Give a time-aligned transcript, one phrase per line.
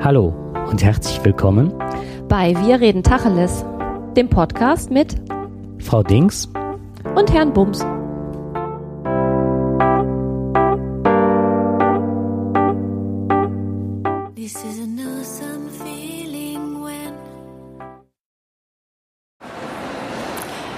[0.00, 0.28] Hallo
[0.70, 1.76] und herzlich willkommen
[2.28, 3.64] bei Wir reden Tacheles,
[4.16, 5.16] dem Podcast mit
[5.80, 6.48] Frau Dings
[7.16, 7.80] und Herrn Bums.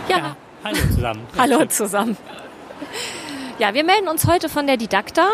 [0.09, 0.16] Ja.
[0.16, 1.21] Ja, hallo zusammen.
[1.39, 2.16] Hallo zusammen.
[3.59, 5.29] Ja, wir melden uns heute von der Didakta.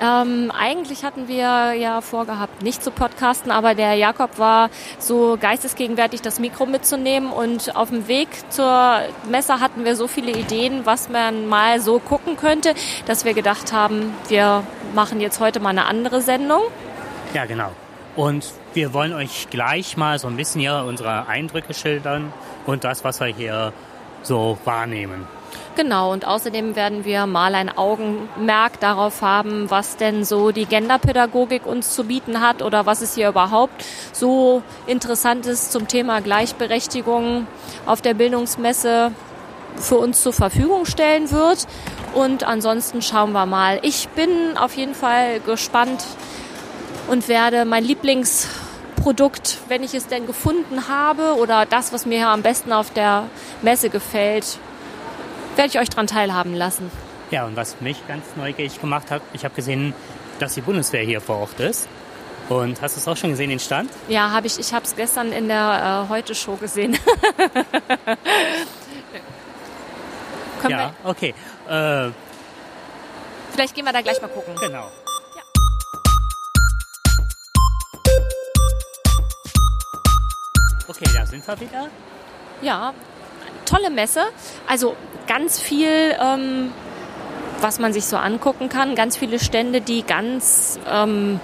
[0.00, 6.22] Ähm, eigentlich hatten wir ja vorgehabt, nicht zu podcasten, aber der Jakob war so geistesgegenwärtig,
[6.22, 11.10] das Mikro mitzunehmen und auf dem Weg zur Messe hatten wir so viele Ideen, was
[11.10, 12.74] man mal so gucken könnte,
[13.04, 14.62] dass wir gedacht haben, wir
[14.94, 16.62] machen jetzt heute mal eine andere Sendung.
[17.34, 17.70] Ja, genau.
[18.16, 22.32] Und wir wollen euch gleich mal so ein bisschen hier unsere Eindrücke schildern
[22.64, 23.74] und das, was wir hier
[24.22, 25.26] so wahrnehmen.
[25.76, 31.64] Genau, und außerdem werden wir mal ein Augenmerk darauf haben, was denn so die Genderpädagogik
[31.64, 37.46] uns zu bieten hat oder was es hier überhaupt so Interessantes zum Thema Gleichberechtigung
[37.86, 39.12] auf der Bildungsmesse
[39.76, 41.66] für uns zur Verfügung stellen wird.
[42.14, 43.78] Und ansonsten schauen wir mal.
[43.82, 46.04] Ich bin auf jeden Fall gespannt
[47.08, 52.42] und werde mein Lieblingsprodukt, wenn ich es denn gefunden habe oder das, was mir am
[52.42, 53.24] besten auf der
[53.62, 54.58] Messe gefällt,
[55.60, 56.90] werde ich euch daran teilhaben lassen.
[57.30, 59.92] Ja, und was mich ganz neugierig gemacht hat, ich habe gesehen,
[60.38, 61.86] dass die Bundeswehr hier vor Ort ist.
[62.48, 63.90] Und hast du es auch schon gesehen, den Stand?
[64.08, 64.58] Ja, habe ich.
[64.58, 66.98] Ich habe es gestern in der äh, Heute-Show gesehen.
[70.68, 71.34] Ja, wir, okay.
[71.70, 72.10] Äh,
[73.50, 74.54] vielleicht gehen wir da gleich mal gucken.
[74.60, 74.90] genau.
[80.86, 81.88] Okay, da sind wir wieder.
[82.60, 82.92] Ja,
[83.70, 84.22] tolle Messe.
[84.66, 86.72] Also ganz viel, ähm,
[87.60, 88.94] was man sich so angucken kann.
[88.94, 91.40] Ganz viele Stände, die ganz ähm,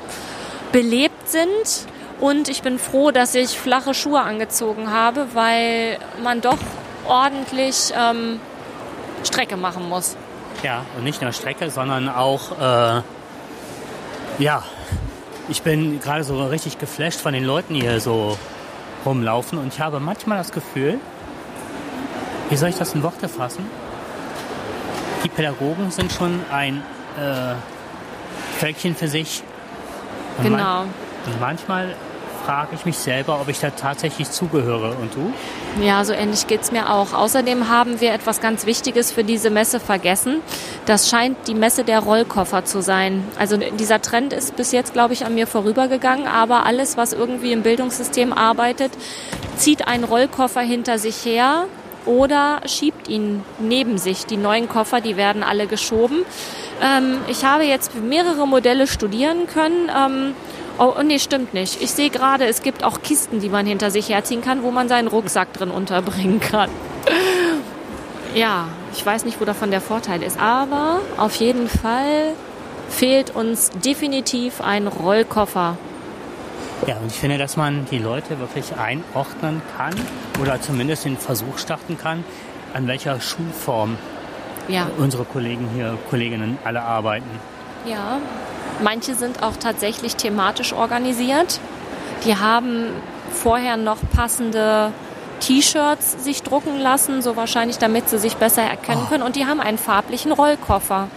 [0.72, 1.86] belebt sind.
[2.18, 6.58] Und ich bin froh, dass ich flache Schuhe angezogen habe, weil man doch
[7.06, 8.40] ordentlich ähm,
[9.24, 10.16] Strecke machen muss.
[10.62, 13.02] Ja, und nicht nur Strecke, sondern auch, äh,
[14.38, 14.64] ja,
[15.48, 18.38] ich bin gerade so richtig geflasht von den Leuten, die hier so
[19.04, 19.58] rumlaufen.
[19.58, 20.98] Und ich habe manchmal das Gefühl,
[22.48, 23.68] wie soll ich das in Worte fassen?
[25.24, 26.82] Die Pädagogen sind schon ein
[27.18, 27.54] äh,
[28.58, 29.42] Völkchen für sich.
[30.38, 30.56] Und Genau.
[30.56, 30.88] Man,
[31.26, 31.94] und manchmal
[32.46, 34.96] frage ich mich selber, ob ich da tatsächlich zugehöre.
[35.00, 35.32] Und du?
[35.84, 37.12] Ja, so ähnlich geht's mir auch.
[37.12, 40.40] Außerdem haben wir etwas ganz Wichtiges für diese Messe vergessen.
[40.86, 43.24] Das scheint die Messe der Rollkoffer zu sein.
[43.36, 47.50] Also dieser Trend ist bis jetzt, glaube ich, an mir vorübergegangen, aber alles, was irgendwie
[47.50, 48.92] im Bildungssystem arbeitet,
[49.56, 51.66] zieht einen Rollkoffer hinter sich her
[52.06, 54.26] oder schiebt ihn neben sich.
[54.26, 56.24] Die neuen Koffer, die werden alle geschoben.
[56.82, 59.90] Ähm, ich habe jetzt mehrere Modelle studieren können.
[59.94, 60.34] Ähm,
[60.78, 61.80] Oh, nee, stimmt nicht.
[61.80, 64.88] Ich sehe gerade, es gibt auch Kisten, die man hinter sich herziehen kann, wo man
[64.88, 66.70] seinen Rucksack drin unterbringen kann.
[68.34, 72.34] Ja, ich weiß nicht, wo davon der Vorteil ist, aber auf jeden Fall
[72.90, 75.78] fehlt uns definitiv ein Rollkoffer.
[76.86, 79.94] Ja, und ich finde, dass man die Leute wirklich einordnen kann
[80.40, 82.24] oder zumindest den Versuch starten kann,
[82.74, 83.96] an welcher Schulform
[84.68, 87.30] Ja, unsere Kollegen hier, Kolleginnen alle arbeiten.
[87.86, 88.18] ja.
[88.82, 91.60] Manche sind auch tatsächlich thematisch organisiert.
[92.26, 92.88] Die haben
[93.32, 94.92] vorher noch passende
[95.40, 99.08] T-Shirts sich drucken lassen, so wahrscheinlich, damit sie sich besser erkennen Oh.
[99.08, 99.22] können.
[99.22, 101.08] Und die haben einen farblichen Rollkoffer.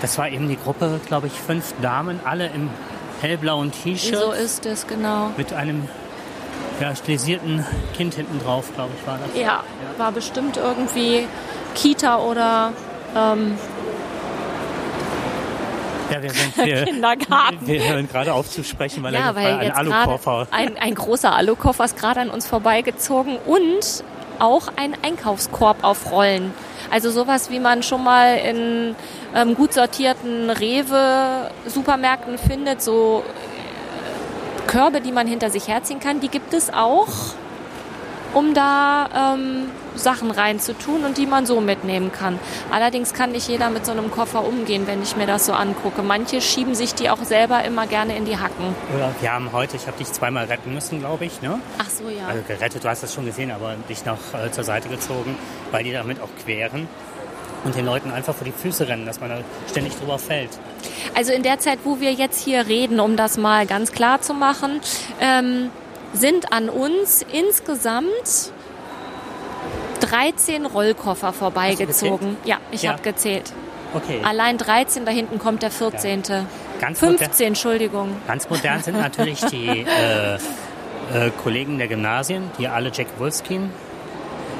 [0.00, 2.70] Das war eben die Gruppe, glaube ich, fünf Damen, alle im
[3.22, 5.30] hellblauen T-Shirt So ist es, genau.
[5.36, 5.88] mit einem
[6.80, 7.64] ja, stilisierten
[7.96, 9.40] Kind hinten drauf, glaube ich, war das.
[9.40, 9.62] Ja,
[9.98, 11.26] war bestimmt irgendwie
[11.74, 12.72] Kita oder
[13.16, 13.56] ähm,
[16.10, 17.58] Ja, wir sind wir, Kindergarten.
[17.66, 20.46] wir hören gerade auf zu sprechen, weil Ja, er weil ein Alukoffer.
[20.50, 24.04] ein, ein großer Alukoffer ist gerade an uns vorbeigezogen und
[24.38, 26.52] auch ein Einkaufskorb auf Rollen.
[26.92, 28.94] Also sowas, wie man schon mal in
[29.34, 36.28] ähm, gut sortierten Rewe-Supermärkten findet, so äh, Körbe, die man hinter sich herziehen kann, die
[36.28, 37.08] gibt es auch,
[38.34, 39.64] um da ähm,
[39.94, 42.38] Sachen reinzutun und die man so mitnehmen kann.
[42.70, 46.02] Allerdings kann nicht jeder mit so einem Koffer umgehen, wenn ich mir das so angucke.
[46.02, 48.74] Manche schieben sich die auch selber immer gerne in die Hacken.
[48.94, 51.58] Oder wir haben heute, ich habe dich zweimal retten müssen, glaube ich, ne?
[51.78, 52.26] Ach so, ja.
[52.28, 55.36] Also gerettet, du hast das schon gesehen, aber dich noch äh, zur Seite gezogen,
[55.70, 56.88] weil die damit auch queren
[57.64, 59.38] und den Leuten einfach vor die Füße rennen, dass man da
[59.70, 60.50] ständig drüber fällt.
[61.14, 64.34] Also in der Zeit, wo wir jetzt hier reden, um das mal ganz klar zu
[64.34, 64.80] machen,
[65.20, 65.70] ähm,
[66.12, 68.52] sind an uns insgesamt
[70.00, 72.36] 13 Rollkoffer vorbeigezogen.
[72.44, 72.92] Ja, ich Ja.
[72.92, 73.52] habe gezählt.
[73.94, 74.20] Okay.
[74.24, 76.22] Allein 13, da hinten kommt der 14.
[76.80, 78.16] Ganz 15, modern, Entschuldigung.
[78.26, 83.70] ganz modern sind natürlich die äh, äh, Kollegen der Gymnasien, die alle Jack Wolfskin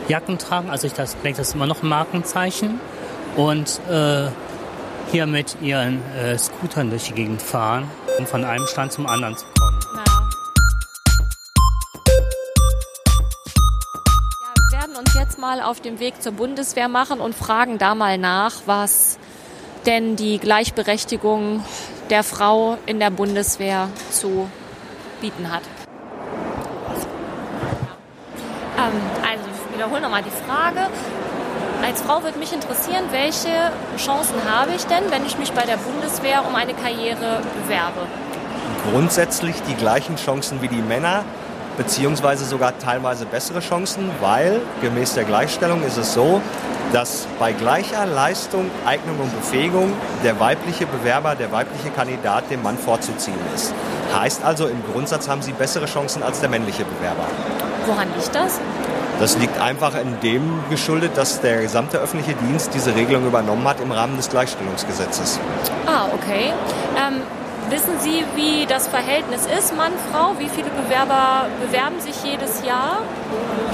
[0.09, 0.69] Jacken tragen.
[0.71, 2.81] Also ich das, denke, das ist immer noch ein Markenzeichen.
[3.37, 4.29] Und äh,
[5.11, 9.37] hier mit ihren äh, Scootern durch die Gegend fahren, um von einem Stand zum anderen
[9.37, 9.47] zu
[15.33, 19.19] jetzt mal auf dem Weg zur Bundeswehr machen und fragen da mal nach, was
[19.87, 21.65] denn die Gleichberechtigung
[22.11, 24.51] der Frau in der Bundeswehr zu
[25.23, 25.63] bieten hat.
[28.77, 30.91] Ähm, also ich wiederhole nochmal die Frage.
[31.83, 35.79] Als Frau würde mich interessieren, welche Chancen habe ich denn, wenn ich mich bei der
[35.79, 38.07] Bundeswehr um eine Karriere bewerbe?
[38.91, 41.25] grundsätzlich die gleichen Chancen wie die Männer,
[41.77, 46.41] beziehungsweise sogar teilweise bessere Chancen, weil gemäß der Gleichstellung ist es so,
[46.93, 49.93] dass bei gleicher Leistung, Eignung und Befähigung
[50.23, 53.73] der weibliche Bewerber, der weibliche Kandidat dem Mann vorzuziehen ist.
[54.15, 57.27] Heißt also, im Grundsatz haben sie bessere Chancen als der männliche Bewerber.
[57.87, 58.61] Woran liegt das?
[59.21, 63.81] Das liegt einfach in dem geschuldet, dass der gesamte öffentliche Dienst diese Regelung übernommen hat
[63.81, 65.39] im Rahmen des Gleichstellungsgesetzes.
[65.87, 66.53] Ah, okay.
[66.97, 67.23] Ähm,
[67.73, 70.39] wissen Sie, wie das Verhältnis ist, Mann, Frau?
[70.39, 72.99] Wie viele Bewerber bewerben sich jedes Jahr?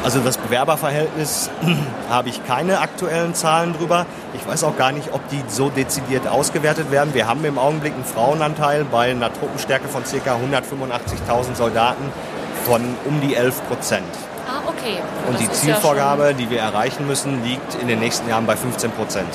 [0.04, 1.50] Also das Bewerberverhältnis
[2.08, 4.06] habe ich keine aktuellen Zahlen drüber.
[4.34, 7.12] Ich weiß auch gar nicht, ob die so dezidiert ausgewertet werden.
[7.12, 10.36] Wir haben im Augenblick einen Frauenanteil bei einer Truppenstärke von ca.
[10.36, 12.04] 185.000 Soldaten
[12.64, 14.06] von um die 11 Prozent.
[14.46, 14.98] Ah, okay.
[15.26, 18.46] Und Das die ist ja Zielvorgabe, die wir erreichen müssen, liegt in den nächsten Jahren
[18.46, 19.28] bei 15 Prozent.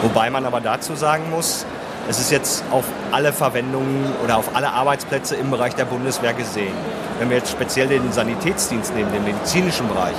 [0.00, 1.66] Wobei man aber dazu sagen muss,
[2.08, 6.74] es ist jetzt auf alle Verwendungen oder auf alle Arbeitsplätze im Bereich der Bundeswehr gesehen.
[7.18, 10.16] Wenn wir jetzt speziell den Sanitätsdienst nehmen, den medizinischen Bereich,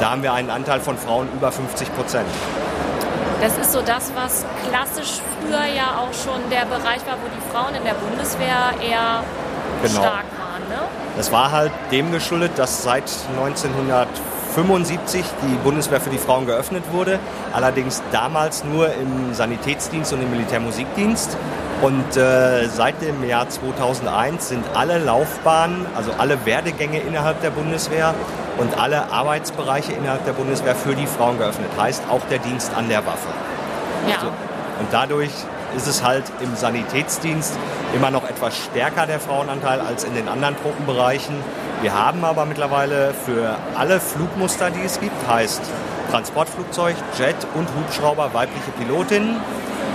[0.00, 2.26] da haben wir einen Anteil von Frauen über 50 Prozent.
[3.40, 7.52] Das ist so das, was klassisch früher ja auch schon der Bereich war, wo die
[7.52, 9.22] Frauen in der Bundeswehr eher
[9.82, 10.00] Genau.
[10.00, 10.62] stark waren.
[10.68, 10.88] Ne?
[11.16, 13.04] Das war halt dem geschuldet, dass seit
[14.56, 17.18] 1975 die Bundeswehr für die Frauen geöffnet wurde.
[17.52, 21.36] Allerdings damals nur im Sanitätsdienst und im Militärmusikdienst.
[21.82, 28.14] Und äh, seit dem Jahr 2001 sind alle Laufbahnen, also alle Werdegänge innerhalb der Bundeswehr
[28.56, 31.68] und alle Arbeitsbereiche innerhalb der Bundeswehr für die Frauen geöffnet.
[31.76, 33.28] Heißt auch der Dienst an der Waffe.
[34.08, 34.20] Ja.
[34.20, 34.26] So.
[34.28, 35.32] Und dadurch
[35.76, 37.54] ist es halt im Sanitätsdienst
[37.94, 41.34] immer noch etwas stärker der Frauenanteil als in den anderen Truppenbereichen.
[41.82, 45.62] Wir haben aber mittlerweile für alle Flugmuster, die es gibt, heißt
[46.10, 49.36] Transportflugzeug, Jet und Hubschrauber weibliche Pilotinnen.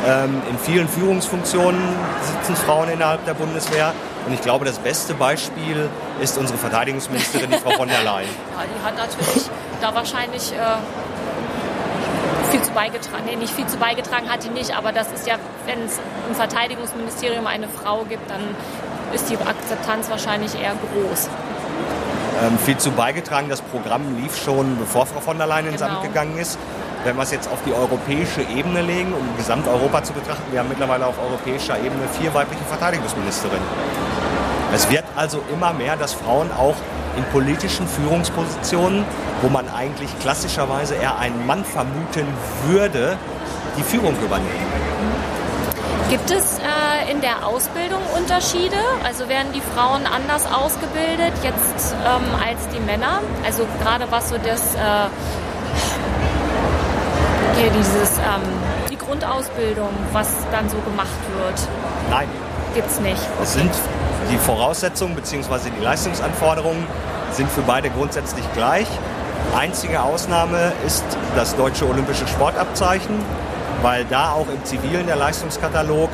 [0.07, 1.81] Ähm, in vielen Führungsfunktionen
[2.21, 3.93] sitzen Frauen innerhalb der Bundeswehr.
[4.25, 5.89] Und ich glaube, das beste Beispiel
[6.21, 8.29] ist unsere Verteidigungsministerin, die Frau von der Leyen.
[8.57, 9.49] Ja, die hat natürlich
[9.81, 10.57] da wahrscheinlich äh,
[12.51, 13.23] viel zu beigetragen.
[13.25, 15.35] Nee, nicht viel zu beigetragen hat die nicht, aber das ist ja,
[15.65, 18.41] wenn es im Verteidigungsministerium eine Frau gibt, dann
[19.13, 21.29] ist die Akzeptanz wahrscheinlich eher groß.
[22.41, 23.49] Ähm, viel zu beigetragen.
[23.49, 25.95] Das Programm lief schon, bevor Frau von der Leyen ins Genau.
[25.95, 26.57] Amt gegangen ist.
[27.03, 30.67] Wenn wir es jetzt auf die europäische Ebene legen, um Gesamteuropa zu betrachten, wir haben
[30.69, 33.63] mittlerweile auf europäischer Ebene vier weibliche Verteidigungsministerinnen.
[34.73, 36.75] Es wird also immer mehr, dass Frauen auch
[37.17, 39.05] in politischen Führungspositionen,
[39.41, 42.27] wo man eigentlich klassischerweise eher einen Mann vermuten
[42.67, 43.17] würde,
[43.77, 44.49] die Führung übernehmen.
[46.09, 46.59] Gibt es
[47.19, 48.77] in der Ausbildung Unterschiede?
[49.03, 53.19] Also werden die Frauen anders ausgebildet jetzt ähm, als die Männer?
[53.45, 54.79] Also gerade was so das äh,
[57.59, 58.41] hier dieses ähm,
[58.89, 61.59] die Grundausbildung, was dann so gemacht wird,
[62.09, 62.29] Nein,
[62.73, 63.21] gibt's nicht.
[63.43, 63.71] Es sind
[64.31, 65.71] die Voraussetzungen bzw.
[65.77, 66.87] die Leistungsanforderungen
[67.31, 68.87] sind für beide grundsätzlich gleich.
[69.57, 71.03] Einzige Ausnahme ist
[71.35, 73.15] das deutsche olympische Sportabzeichen,
[73.81, 76.09] weil da auch im zivilen der Leistungskatalog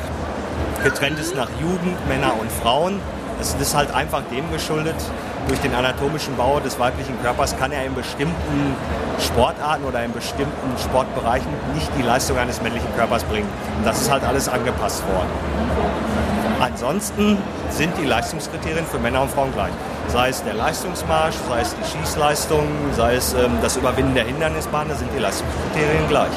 [0.86, 3.00] getrennt ist nach Jugend, Männer und Frauen.
[3.40, 4.94] Es ist halt einfach dem geschuldet,
[5.48, 8.76] durch den anatomischen Bau des weiblichen Körpers kann er in bestimmten
[9.18, 13.48] Sportarten oder in bestimmten Sportbereichen nicht die Leistung eines männlichen Körpers bringen.
[13.78, 15.28] Und das ist halt alles angepasst worden.
[16.60, 17.36] Ansonsten
[17.70, 19.72] sind die Leistungskriterien für Männer und Frauen gleich.
[20.06, 24.88] Sei es der Leistungsmarsch, sei es die Schießleistung, sei es ähm, das Überwinden der Hindernisbahn,
[24.88, 26.30] da sind die Leistungskriterien gleich.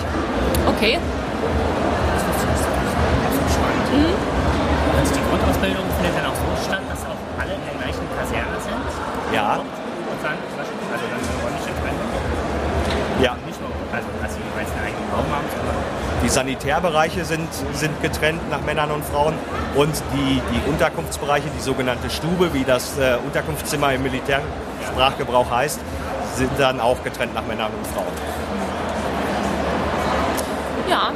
[0.67, 0.97] Okay.
[4.99, 8.59] Und die Grundausbildung findet dann auch so statt, dass auch alle in der gleichen Kaserne
[8.59, 8.83] sind.
[9.31, 9.63] Ja.
[9.63, 10.71] Und dann, also
[11.07, 12.09] dann eine räumliche Trennung.
[13.23, 15.75] Ja, Nicht nur, also dass sie jeweils einen eigenen Raum haben, sondern
[16.23, 19.35] die Sanitärbereiche sind, sind getrennt nach Männern und Frauen
[19.75, 25.79] und die, die Unterkunftsbereiche, die sogenannte Stube, wie das äh, Unterkunftszimmer im Militärsprachgebrauch heißt,
[26.35, 28.13] sind dann auch getrennt nach Männern und Frauen.
[30.89, 31.11] Ja.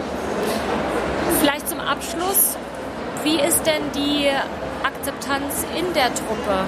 [1.42, 2.58] Vielleicht zum Abschluss
[3.24, 4.28] wie ist denn die
[4.84, 6.66] Akzeptanz in der Truppe?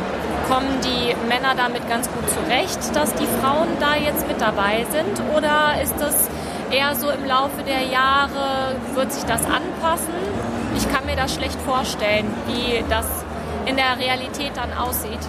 [0.49, 5.21] Kommen die Männer damit ganz gut zurecht, dass die Frauen da jetzt mit dabei sind?
[5.35, 6.29] Oder ist das
[6.71, 10.13] eher so im Laufe der Jahre, wird sich das anpassen?
[10.77, 13.05] Ich kann mir das schlecht vorstellen, wie das
[13.65, 15.19] in der Realität dann aussieht.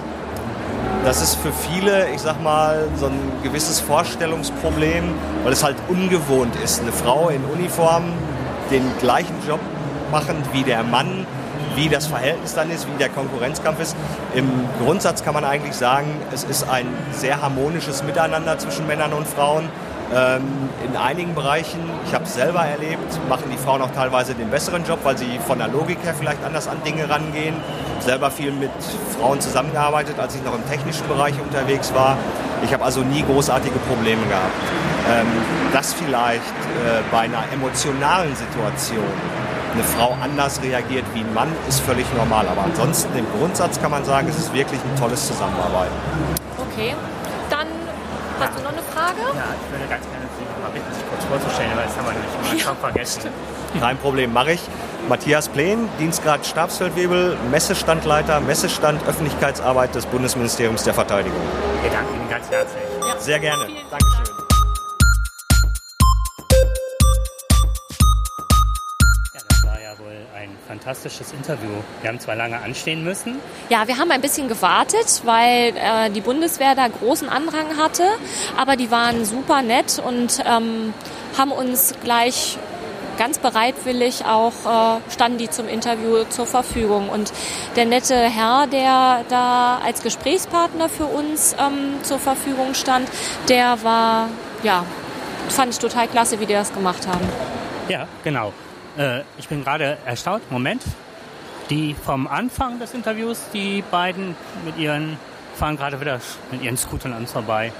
[1.04, 5.14] Das ist für viele, ich sag mal, so ein gewisses Vorstellungsproblem,
[5.45, 8.12] weil es halt ungewohnt ist, eine Frau in Uniform
[8.71, 9.61] den gleichen Job
[10.11, 11.15] machen wie der Mann,
[11.76, 13.95] wie das Verhältnis dann ist, wie der Konkurrenzkampf ist.
[14.35, 14.49] Im
[14.83, 19.68] Grundsatz kann man eigentlich sagen, es ist ein sehr harmonisches Miteinander zwischen Männern und Frauen.
[20.14, 20.42] Ähm,
[20.87, 24.85] in einigen Bereichen, ich habe es selber erlebt, machen die Frauen auch teilweise den besseren
[24.85, 27.56] Job, weil sie von der Logik her vielleicht anders an Dinge rangehen.
[28.00, 28.71] Selber viel mit
[29.18, 32.16] Frauen zusammengearbeitet, als ich noch im technischen Bereich unterwegs war.
[32.62, 34.54] Ich habe also nie großartige Probleme gehabt.
[35.09, 35.26] Ähm,
[35.73, 39.04] dass vielleicht äh, bei einer emotionalen Situation
[39.76, 42.47] eine Frau anders reagiert wie ein Mann, ist völlig normal.
[42.49, 45.92] Aber ansonsten im Grundsatz kann man sagen, es ist wirklich ein tolles Zusammenarbeiten.
[46.73, 46.95] Okay,
[47.50, 47.66] dann
[48.40, 49.21] hast du noch eine Frage?
[49.35, 52.06] Ja, ich würde ganz gerne Sie noch mal bitten, sich kurz vorzustellen, weil das haben
[52.06, 53.30] wir nämlich schon vergessen.
[53.80, 54.61] Kein Problem, mache ich.
[55.09, 61.40] Matthias Plen, Dienstgrad Stabsfeldwebel, Messestandleiter, Messestand Öffentlichkeitsarbeit des Bundesministeriums der Verteidigung.
[61.83, 62.83] Wir danken Ihnen ganz herzlich.
[63.18, 63.66] Sehr gerne.
[63.90, 64.45] Dankeschön.
[70.66, 71.70] Fantastisches Interview.
[72.02, 73.37] Wir haben zwar lange anstehen müssen,
[73.68, 78.04] Ja, wir haben ein bisschen gewartet, weil äh, die Bundeswehr da großen Andrang hatte,
[78.56, 80.92] aber die waren super nett und ähm,
[81.38, 82.58] haben uns gleich
[83.16, 84.52] ganz bereitwillig auch,
[84.99, 87.08] äh, standen die zum Interview zur Verfügung.
[87.08, 87.32] Und
[87.76, 93.08] der nette Herr, der da als Gesprächspartner für uns ähm, zur Verfügung stand,
[93.49, 94.28] der war,
[94.62, 94.85] ja,
[95.49, 97.26] fand ich total klasse, wie die das gemacht haben.
[97.88, 98.52] Ja, genau.
[98.96, 100.50] Äh, ich bin gerade erstaunt.
[100.50, 100.82] Moment.
[101.70, 105.18] Die vom Anfang des Interviews, die beiden mit ihren,
[105.56, 106.20] fahren gerade wieder
[106.52, 107.72] mit ihren Scootern an uns vorbei.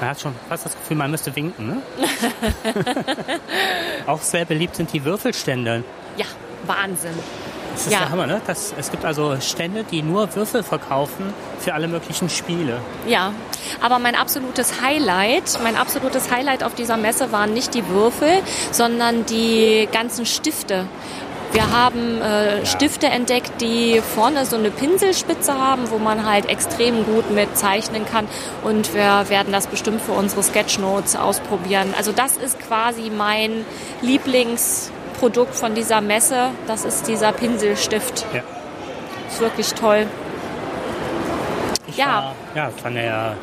[0.00, 1.82] Man hat schon fast das Gefühl, man müsste winken, ne?
[4.06, 5.82] Auch sehr beliebt sind die Würfelstände.
[6.16, 6.26] Ja,
[6.66, 7.18] Wahnsinn.
[7.78, 8.00] Das ist Ja.
[8.00, 8.40] der Hammer, ne?
[8.44, 12.80] Das, es gibt also Stände, die nur Würfel verkaufen für alle möglichen Spiele.
[13.06, 13.32] Ja,
[13.80, 18.40] aber mein absolutes Highlight, mein absolutes Highlight auf dieser Messe waren nicht die Würfel,
[18.72, 20.86] sondern die ganzen Stifte.
[21.52, 27.06] Wir haben äh, Stifte entdeckt, die vorne so eine Pinselspitze haben, wo man halt extrem
[27.06, 28.26] gut mit zeichnen kann.
[28.64, 31.94] Und wir werden das bestimmt für unsere Sketchnotes ausprobieren.
[31.96, 33.64] Also das ist quasi mein
[35.18, 36.50] Lieblingsprodukt von dieser Messe.
[36.66, 38.24] Das ist dieser Pinselstift.
[38.32, 38.42] Ja.
[39.28, 40.06] Ist wirklich toll.
[41.86, 42.06] Ich Ja.
[42.06, 43.36] War, ja, von der,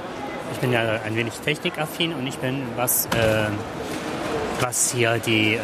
[0.53, 3.49] ich bin ja ein wenig technikaffin und ich bin, was, äh,
[4.61, 5.61] was hier die ähm,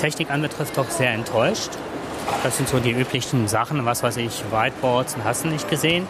[0.00, 1.70] Technik anbetrifft, doch sehr enttäuscht.
[2.42, 6.06] Das sind so die üblichen Sachen, was weiß ich, Whiteboards und hast du nicht gesehen.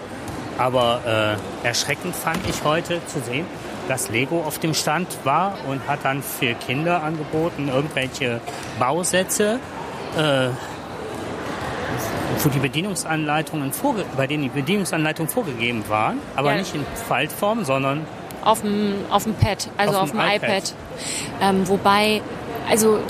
[0.58, 3.46] Aber äh, erschreckend fand ich heute zu sehen,
[3.88, 8.40] dass Lego auf dem Stand war und hat dann für Kinder angeboten, irgendwelche
[8.78, 9.58] Bausätze,
[10.16, 10.48] äh,
[12.42, 16.58] wo die Bedienungsanleitungen vorge bei denen die Bedienungsanleitungen vorgegeben waren, aber Ja.
[16.58, 18.06] nicht in Faltform, sondern
[18.44, 20.42] Auf dem, auf dem Pad, also Auf auf, dem dem iPad.
[20.48, 20.74] iPad.
[21.40, 22.22] Ähm, wobei,
[22.70, 23.00] also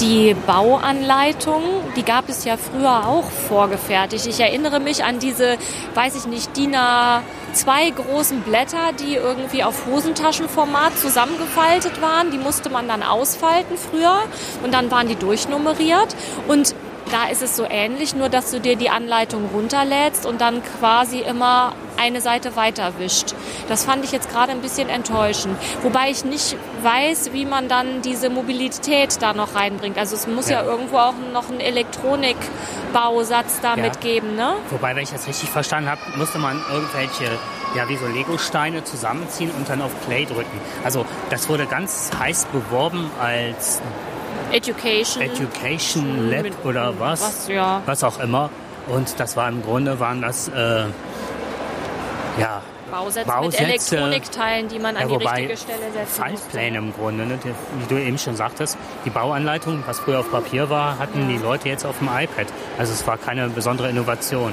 [0.00, 1.62] die Bauanleitung,
[1.96, 4.26] die gab es ja früher auch vorgefertigt.
[4.26, 5.56] Ich erinnere mich an diese,
[5.94, 12.30] weiß ich nicht, DIN A2 großen Blätter, die irgendwie auf Hosentaschenformat zusammengefaltet waren.
[12.30, 14.20] Die musste man dann ausfalten früher
[14.62, 16.14] und dann waren die durchnummeriert.
[16.46, 16.74] Und
[17.10, 21.20] da ist es so ähnlich, nur dass du dir die Anleitung runterlädst und dann quasi
[21.20, 23.34] immer eine Seite weiter wischt.
[23.68, 25.56] Das fand ich jetzt gerade ein bisschen enttäuschend.
[25.82, 29.98] Wobei ich nicht weiß, wie man dann diese Mobilität da noch reinbringt.
[29.98, 30.70] Also es muss ja, Ja.
[30.70, 33.82] irgendwo auch noch einen Elektronikbausatz da Ja.
[33.82, 34.54] mitgeben, ne?
[34.70, 37.36] Wobei, wenn ich das richtig verstanden habe, musste man irgendwelche,
[37.74, 40.60] ja, wie so Lego-Steine zusammenziehen und dann auf Play drücken.
[40.84, 43.82] Also, das wurde ganz heiß beworben als
[44.52, 45.22] Education.
[45.22, 47.20] Education Lab oder was.
[47.20, 47.82] was, ja.
[47.86, 48.50] Was auch immer.
[48.88, 50.84] Und das war im Grunde, waren das, äh,
[52.40, 53.62] ja, Bausätze, Bausätze.
[53.62, 56.22] mit Elektronikteilen, die man an ja, die richtige Stelle setzen musste.
[56.22, 57.38] Faltpläne im Grunde, ne?
[57.44, 58.78] wie du eben schon sagtest.
[59.04, 62.46] Die Bauanleitung, was früher auf Papier war, hatten die Leute jetzt auf dem iPad.
[62.78, 64.52] Also es war keine besondere Innovation.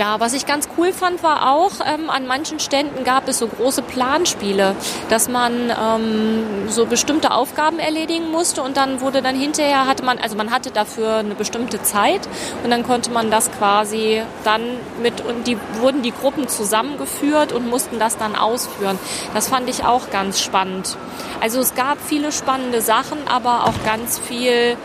[0.00, 3.46] Ja, was ich ganz cool fand, war auch, ähm, an manchen Ständen gab es so
[3.46, 4.74] große Planspiele,
[5.10, 10.18] dass man ähm, so bestimmte Aufgaben erledigen musste und dann wurde dann hinterher, hatte man,
[10.18, 12.26] also man hatte dafür eine bestimmte Zeit
[12.64, 14.62] und dann konnte man das quasi dann
[15.02, 18.98] mit, und die wurden die Gruppen zusammengeführt und mussten das dann ausführen.
[19.34, 20.96] Das fand ich auch ganz spannend.
[21.42, 24.78] Also es gab viele spannende Sachen, aber auch ganz viel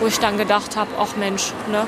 [0.00, 1.86] wo ich dann gedacht habe, ach Mensch, ne?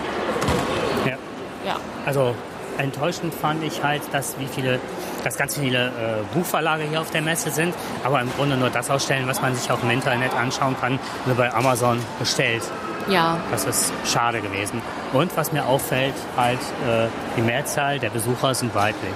[1.68, 1.76] Ja.
[2.06, 2.34] Also
[2.78, 4.80] enttäuschend fand ich halt, dass wie viele,
[5.22, 5.90] dass ganz viele äh,
[6.34, 9.70] Buchverlage hier auf der Messe sind, aber im Grunde nur das ausstellen, was man sich
[9.70, 12.62] auch im Internet anschauen kann, nur bei Amazon bestellt.
[13.08, 13.36] Ja.
[13.50, 14.80] Das ist schade gewesen.
[15.12, 19.12] Und was mir auffällt, halt äh, die Mehrzahl der Besucher sind weiblich.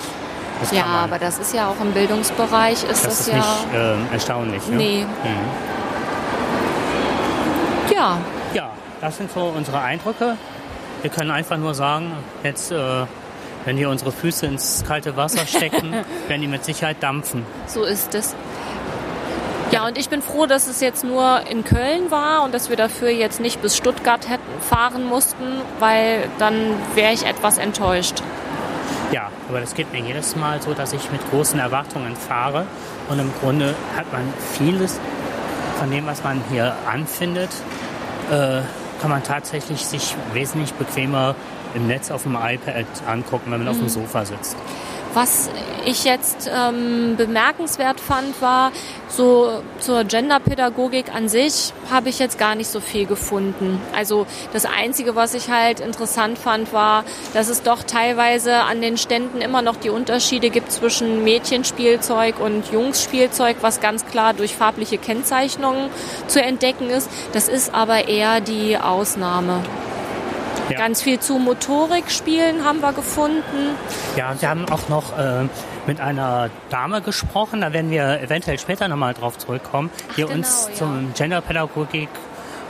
[0.61, 3.37] Das Ja, man, aber das ist ja auch im Bildungsbereich ist das das, ist ja.
[3.37, 4.69] nicht äh, erstaunlich.
[4.69, 4.77] Ne?
[4.77, 5.05] Nee.
[5.05, 5.73] Mhm.
[7.95, 8.19] Ja.
[8.55, 10.37] Ja, das sind so unsere Eindrücke.
[11.03, 12.13] Wir können einfach nur sagen,
[12.45, 12.77] jetzt, äh,
[13.65, 15.93] wenn wir unsere Füße ins kalte Wasser stecken,
[16.29, 17.45] werden die mit Sicherheit dampfen.
[17.67, 18.35] So ist es.
[19.73, 22.77] Ja, und ich bin froh, dass es jetzt nur in Köln war und dass wir
[22.77, 26.55] dafür jetzt nicht bis Stuttgart hätten fahren mussten, weil dann
[26.95, 28.23] wäre ich etwas enttäuscht.
[29.13, 32.67] Ja, aber das geht mir jedes Mal so, dass ich mit großen Erwartungen fahre
[33.09, 35.01] und im Grunde hat man vieles
[35.79, 37.51] von dem, was man hier anfindet,
[38.31, 38.61] äh,
[39.03, 41.35] kann man tatsächlich sich wesentlich bequemer
[41.75, 44.57] im Netz auf dem iPad angucken, wenn man auf dem Sofa sitzt.
[45.15, 45.51] Was
[45.85, 48.73] ich jetzt ähm, bemerkenswert fand, war,
[49.09, 53.79] so zur Genderpädagogik an sich habe ich jetzt gar nicht so viel gefunden.
[53.95, 57.05] Also das Einzige, was ich halt interessant fand, war,
[57.35, 62.73] dass es doch teilweise an den Ständen immer noch die Unterschiede gibt zwischen Mädchenspielzeug und
[62.73, 65.91] Jungsspielzeug, was ganz klar durch farbliche Kennzeichnungen
[66.27, 67.11] zu entdecken ist.
[67.33, 69.63] Das ist aber eher die Ausnahme.
[70.73, 70.79] Ja.
[70.79, 73.77] Ganz viel zu Motorikspielen haben wir gefunden.
[74.17, 75.45] Ja, wir haben auch noch äh,
[75.87, 80.69] mit einer Dame gesprochen, da werden wir eventuell später nochmal drauf zurückkommen, die genau, uns
[80.71, 80.75] ja.
[80.77, 82.09] zum Genderpädagogik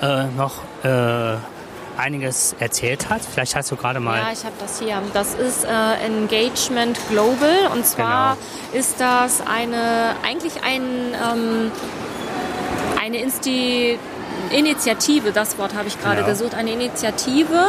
[0.02, 0.54] äh, noch
[0.84, 1.36] äh,
[1.96, 3.20] einiges erzählt hat.
[3.22, 5.00] Vielleicht hast du gerade mal Ja, ich habe das hier.
[5.12, 8.36] Das ist äh, Engagement Global und zwar
[8.72, 8.80] Genau.
[8.80, 11.70] ist das eine eigentlich ein ähm,
[13.02, 13.98] eine Insti
[14.52, 16.28] Initiative, das Wort habe ich gerade Genau.
[16.28, 17.66] gesucht, eine Initiative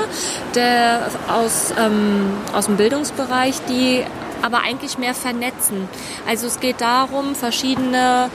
[0.55, 4.03] der, aus, ähm, aus dem Bildungsbereich, die
[4.41, 5.87] aber eigentlich mehr vernetzen.
[6.27, 8.29] Also es geht darum, verschiedene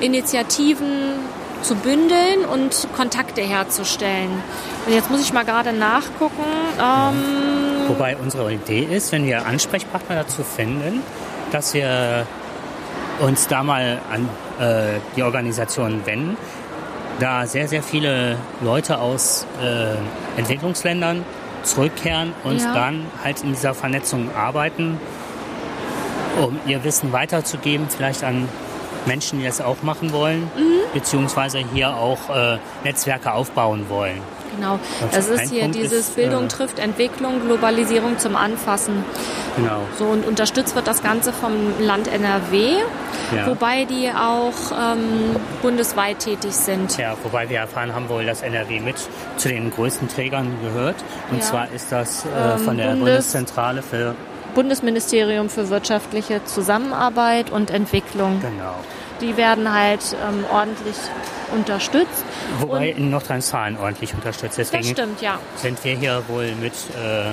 [0.00, 1.14] Initiativen
[1.62, 4.30] zu bündeln und Kontakte herzustellen.
[4.86, 6.44] Und jetzt muss ich mal gerade nachgucken.
[6.78, 11.02] Ähm, Wobei unsere Idee ist, wenn wir Ansprechpartner dazu finden,
[11.52, 12.26] dass wir
[13.20, 14.28] uns da mal an
[14.64, 16.36] äh, die Organisation wenden,
[17.20, 19.94] da sehr, sehr viele Leute aus äh,
[20.40, 21.24] Entwicklungsländern
[21.62, 22.74] zurückkehren und Ja.
[22.74, 24.98] dann halt in dieser Vernetzung arbeiten,
[26.40, 28.48] um ihr Wissen weiterzugeben, vielleicht an
[29.06, 30.80] Menschen, die das auch machen wollen, Mhm.
[30.94, 34.20] beziehungsweise hier auch äh, Netzwerke aufbauen wollen.
[34.56, 34.78] Genau,
[35.12, 39.04] das ein ist hier Punkt dieses ist, Bildung äh, trifft Entwicklung, Globalisierung zum Anfassen.
[39.56, 39.82] Genau.
[39.96, 42.74] So und unterstützt wird das Ganze vom Land NRW,
[43.34, 43.46] Ja.
[43.46, 46.98] wobei die auch ähm, bundesweit tätig sind.
[46.98, 48.96] Ja, wobei wir erfahren haben wohl, dass NRW mit
[49.36, 50.96] zu den größten Trägern gehört.
[51.30, 51.44] Und Ja.
[51.44, 54.14] zwar ist das äh, Ähm, von der Bundes- Bundeszentrale für
[54.50, 58.40] Bundesministerium für wirtschaftliche Zusammenarbeit und Entwicklung.
[58.40, 58.74] genau.
[59.20, 60.96] Die werden halt ähm, ordentlich
[61.54, 62.24] unterstützt.
[62.58, 64.58] Wobei in Nordrhein-Westfalen ordentlich unterstützt.
[64.58, 65.38] Das Deswegen stimmt, ja.
[65.56, 67.32] sind wir hier wohl mit, äh,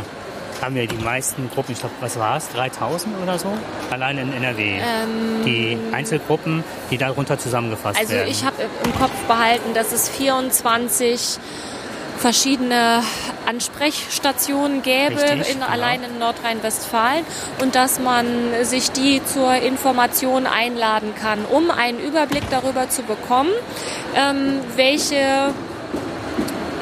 [0.61, 3.47] haben wir die meisten Gruppen, ich glaube, was war es, 3000 oder so?
[3.89, 4.79] Allein in NRW.
[5.45, 8.31] die Einzelgruppen, die darunter zusammengefasst Ähm, Also werden.
[8.31, 11.37] ich habe im Kopf behalten, dass es 24
[12.17, 13.01] verschiedene
[13.47, 15.71] Ansprechstationen gäbe, Richtig, in, genau.
[15.71, 17.25] allein in Nordrhein-Westfalen
[17.61, 18.25] und dass man
[18.63, 23.51] sich die zur Information einladen kann, um einen Überblick darüber zu bekommen,
[24.15, 25.53] ähm, welche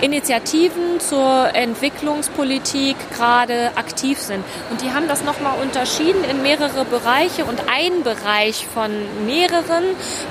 [0.01, 4.43] Initiativen zur Entwicklungspolitik gerade aktiv sind.
[4.69, 8.91] Und die haben das nochmal unterschieden in mehrere Bereiche und ein Bereich von
[9.25, 9.83] mehreren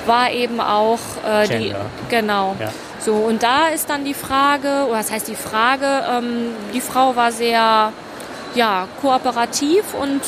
[0.05, 1.73] war eben auch äh, die
[2.09, 2.55] genau.
[2.59, 2.71] Ja.
[2.99, 6.03] So und da ist dann die Frage, oder was heißt die Frage?
[6.09, 7.91] Ähm, die Frau war sehr
[8.55, 10.21] ja kooperativ und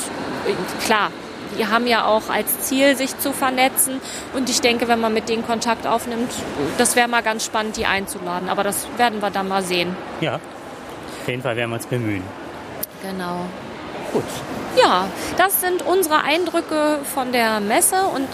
[0.46, 1.12] äh, klar.
[1.58, 4.00] Die haben ja auch als Ziel, sich zu vernetzen.
[4.36, 6.30] Und ich denke, wenn man mit denen Kontakt aufnimmt,
[6.78, 8.48] das wäre mal ganz spannend, die einzuladen.
[8.50, 9.96] Aber das werden wir dann mal sehen.
[10.22, 12.24] ja, auf jeden Fall werden wir uns bemühen.
[13.02, 13.48] Genau.
[14.22, 14.84] Gut.
[14.84, 15.06] Ja,
[15.38, 18.28] das sind unsere Eindrücke von der Messe und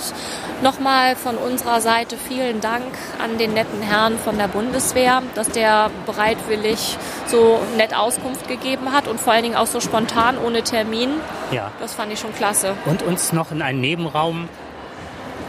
[0.61, 2.83] nochmal von unserer Seite vielen Dank
[3.23, 9.07] an den netten Herrn von der Bundeswehr, dass der bereitwillig so nett Auskunft gegeben hat
[9.07, 11.11] und vor allen Dingen auch so spontan ohne Termin.
[11.51, 11.71] Ja.
[11.79, 12.73] Das fand ich schon klasse.
[12.85, 14.49] und uns noch in einen Nebenraum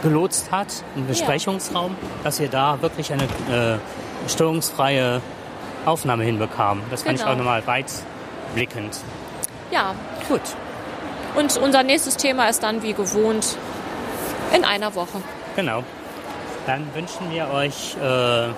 [0.01, 5.21] gelotst hat, einen Besprechungsraum, dass wir da wirklich eine äh, störungsfreie
[5.85, 6.83] Aufnahme hinbekamen.
[6.91, 7.33] Das fand ich Genau.
[7.33, 8.97] auch nochmal weitblickend.
[9.71, 9.95] Ja,
[10.27, 10.41] Gut,
[11.35, 13.57] und unser nächstes Thema ist dann wie gewohnt
[14.55, 15.21] in einer Woche.
[15.55, 15.83] genau.
[16.65, 18.53] Dann wünschen wir euch äh, Eine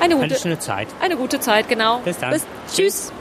[0.00, 0.88] Eine gute, schöne Zeit.
[1.00, 1.98] eine gute Zeit, genau.
[2.04, 2.30] Bis dann.
[2.32, 3.12] Bis, tschüss.